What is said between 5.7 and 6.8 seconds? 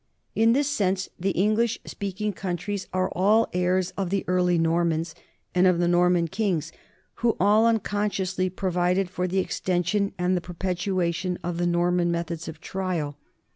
the Norman kings